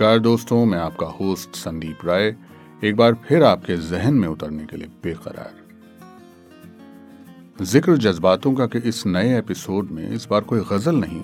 [0.00, 2.34] नमस्कार दोस्तों, मैं आपका होस्ट संदीप राय,
[2.84, 5.52] एक बार फिर आपके जहन में उतरने के लिए बेकरार।
[7.64, 11.22] ज़िक्र जज्बातों का कि इस नए एपिसोड में इस बार कोई गज़ल नहीं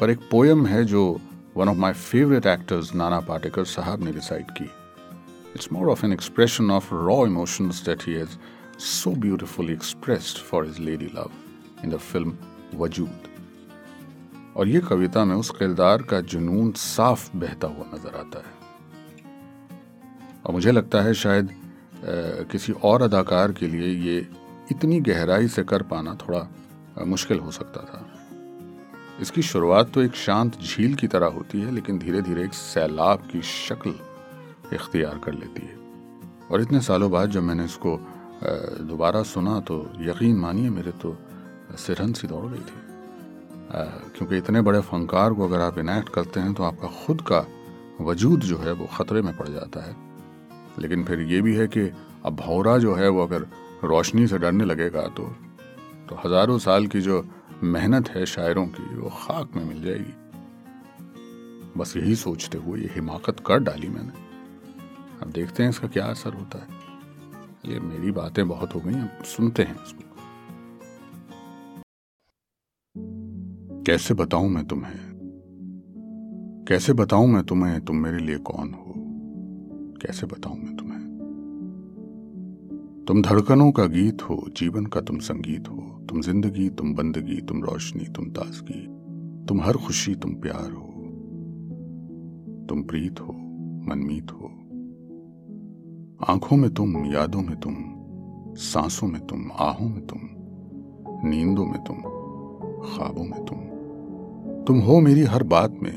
[0.00, 1.04] पर एक पोयम है जो
[1.56, 4.64] one of my favourite actors Nana Patekar साहब ने रिसाइट की।
[5.54, 8.38] It's more of an expression of raw emotions that he has
[8.92, 11.30] so beautifully expressed for his lady love
[11.84, 12.36] in the film
[12.74, 13.31] Wajood
[14.56, 18.60] और ये कविता में उस किरदार का जुनून साफ़ बहता हुआ नज़र आता है।
[20.44, 21.52] और मुझे लगता है शायद आ,
[22.50, 24.26] किसी और अदाकार के लिए ये
[24.70, 28.06] इतनी गहराई से कर पाना थोड़ा आ, मुश्किल हो सकता था।
[29.20, 33.28] इसकी शुरुआत तो एक शांत झील की तरह होती है लेकिन धीरे धीरे एक सैलाब
[33.32, 33.94] की शक्ल
[34.72, 35.76] इख्तियार कर लेती है।
[36.50, 37.98] और इतने सालों बाद जब मैंने इसको
[38.86, 41.16] दोबारा सुना तो यकीन मानिए मेरे तो
[41.78, 42.91] सिरहन सी दौड़ गई थी।
[43.72, 47.44] क्योंकि इतने बड़े फनकार को अगर आप इनैक्ट करते हैं तो आपका खुद का
[48.00, 49.96] वजूद जो है, वो ख़तरे में पड़ जाता है।
[50.78, 51.90] लेकिन फिर ये भी है कि
[52.26, 53.46] अब भौरा जो है, वो अगर
[53.84, 55.22] रोशनी से डरने लगेगा तो
[56.08, 57.24] तो हज़ारों साल की जो
[57.64, 60.14] मेहनत है शायरों की, वो खाक में मिल जाएगी।
[61.76, 64.12] बस यही सोचते हुए, ये हिमाकत कर डाली मैंने।
[65.22, 66.68] अब देखते हैं इसका क्या असर होता है।
[67.64, 70.11] ये मेरी बातें बहुत हो गई, अब सुनते हैं इसको।
[73.86, 75.12] कैसे बताऊँ मैं तुम्हें?
[76.68, 78.94] कैसे बताऊँ मैं तुम्हें तुम मेरे लिए कौन हो?
[80.06, 81.02] कैसे बताऊँ मैं तुम्हें?
[83.08, 87.64] तुम धड़कनों का गीत हो, जीवन का तुम संगीत हो, तुम ज़िंदगी, तुम बंदगी, तुम
[87.64, 88.86] रोशनी, तुम ताजगी,
[89.46, 90.88] तुम हर खुशी, तुम प्यार हो।
[92.68, 93.32] तुम प्रीत हो,
[93.88, 94.46] मनमीत हो।
[96.32, 97.74] आँखों में तुम, यादों में तुम,
[98.56, 100.20] सांसों में तुम, आहों में तुम,
[101.28, 101.96] नींदों में तुम,
[102.82, 103.71] ख्वाबों में तुम।
[104.72, 105.92] तुम हो मेरी हर बात में,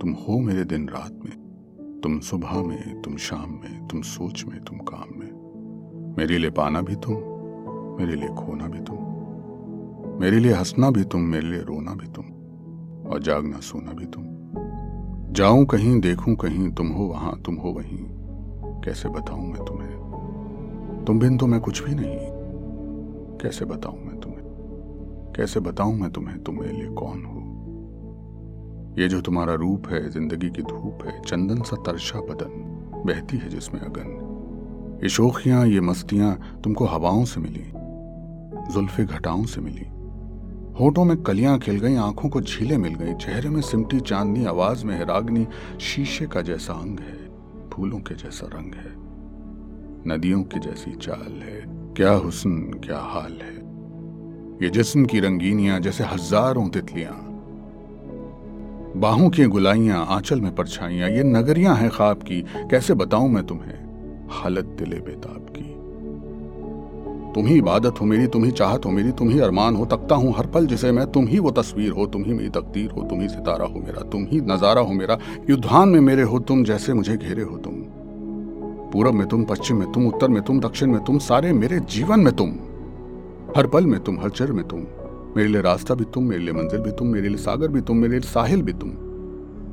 [0.00, 4.64] तुम हो मेरे दिन रात में। तुम सुबह में, तुम शाम में, तुम सोच में,
[4.64, 7.14] तुम काम में। मेरे लिए पाना भी तुम,
[7.98, 8.96] मेरे लिए खोना भी तुम,
[10.20, 12.24] मेरे लिए हंसना भी तुम, मेरे लिए रोना भी तुम,
[13.10, 14.24] और जागना सोना भी तुम।
[15.32, 18.06] जाऊँ कहीं, देखूँ कहीं, तुम हो वहाँ, तुम हो वहीं,
[18.80, 19.96] कैसे बताऊँ मैं तुम्हें?
[21.06, 22.18] तुम बिन तो मैं कुछ भी नहीं,
[23.38, 24.40] कैसे बताऊँ मैं तुम्हें?
[25.36, 27.39] कैसे बताऊँ मैं तुम्हें, तुम मेरे लिए कौन हो?
[28.98, 33.48] ये जो तुम्हारा रूप है, ज़िंदगी की धूप है, चंदन सा तरशा बदन, बहती है
[33.48, 37.64] जिसमें अगन। ये शोखियाँ, ये मस्तियाँ तुमको हवाओं से मिली,
[38.74, 39.86] जुल्फे घटाओं से मिली।
[40.80, 44.84] होठों में कलियाँ खिल गई, आँखों को झीले मिल गई, चेहरे में सिमटी चांदनी, आवाज़
[44.86, 45.46] में है रागनी
[45.80, 47.16] शीशे का जैसा अंग है,
[47.70, 48.92] फूलों के जैसा रंग है,
[50.06, 51.64] नदियों की जैसी चाल है,
[51.96, 53.58] क्या हुस्न, क्या हाल है।
[54.62, 57.29] ये जिस्म की रंगीनियाँ, जैसे हज़ारों तितलियाँ
[58.96, 63.74] बाहों की गुलाइयाँ आंचल में परछाइयाँ, ये नगरियाँ हैं ख्वाब की। कैसे बताऊँ मैं तुम्हें?
[64.30, 65.62] हालत दिले बेताब की।
[67.34, 70.14] तुम ही इबादत हो मेरी, तुम ही चाहत हो मेरी, तुम ही अरमान हो तकता
[70.14, 73.02] हूँ हर पल जिसे मैं, तुम ही वो तस्वीर हो, तुम ही मेरी तकदीर हो,
[73.02, 75.18] तुम ही सितारा हो मेरा, तुम ही नज़ारा हो मेरा,
[75.50, 77.74] युद्धान में मेरे हो तुम जैसे मुझे घेरे हो तुम।
[78.92, 82.20] पूरब में तुम, पश्चिम में तुम, उत्तर में तुम, दक्षिण में तुम, सारे मेरे जीवन
[82.20, 82.50] में तुम।
[83.56, 84.80] हर पल में तुम, हर चर में तुम।
[85.36, 87.96] मेरे लिए रास्ता भी तुम, मेरे लिए मंजिल भी तुम, मेरे लिए सागर भी तुम,
[87.96, 88.88] मेरे लिए साहिल भी तुम।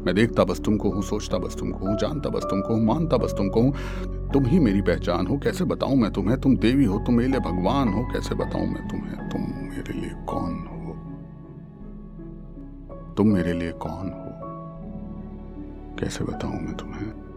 [0.06, 3.34] मैं देखता बस तुमको हूँ, सोचता बस तुमको हूँ, जानता बस तुमको हूँ, मानता बस
[3.38, 3.73] तुमको हूँ।
[4.31, 6.41] तुम ही मेरी पहचान हो, कैसे बताऊँ मैं तुम्हें?
[6.41, 9.29] तुम देवी हो, तुम मेरे लिए भगवान हो, कैसे बताऊँ मैं तुम्हें?
[9.29, 10.78] तुम मेरे लिए कौन हो?
[13.13, 14.28] तुम मेरे लिए कौन हो?
[16.00, 17.28] कैसे बताऊँ मैं तुम्हें?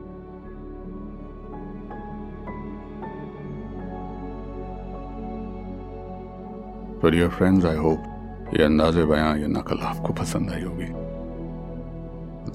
[7.28, 8.09] फ्रेंड्स आई होप
[8.50, 10.86] ये अंदाजे बयां ये नकल आपको पसंद आई होगी।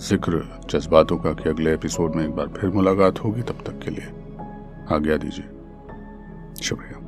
[0.06, 3.92] ज़िक्र जज्बातों का कि अगले एपिसोड में एक बार फिर मुलाकात होगी, तब तक के
[3.92, 4.08] लिए
[4.96, 5.46] आज्ञा दीजिए।
[6.64, 7.05] शुक्रिया।